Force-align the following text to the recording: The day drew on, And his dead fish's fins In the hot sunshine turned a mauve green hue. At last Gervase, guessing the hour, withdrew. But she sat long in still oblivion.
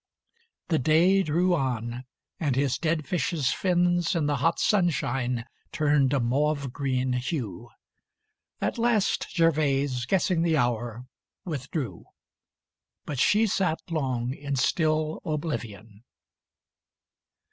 The 0.69 0.79
day 0.79 1.21
drew 1.21 1.53
on, 1.53 2.05
And 2.39 2.55
his 2.55 2.79
dead 2.79 3.07
fish's 3.07 3.53
fins 3.53 4.15
In 4.15 4.25
the 4.25 4.37
hot 4.37 4.57
sunshine 4.57 5.45
turned 5.71 6.11
a 6.11 6.19
mauve 6.19 6.73
green 6.73 7.13
hue. 7.13 7.69
At 8.59 8.79
last 8.79 9.27
Gervase, 9.37 10.07
guessing 10.07 10.41
the 10.41 10.57
hour, 10.57 11.05
withdrew. 11.45 12.05
But 13.05 13.19
she 13.19 13.45
sat 13.45 13.77
long 13.91 14.33
in 14.33 14.55
still 14.55 15.21
oblivion. 15.23 16.03